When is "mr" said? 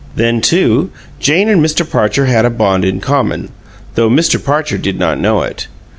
1.63-1.87, 4.09-4.43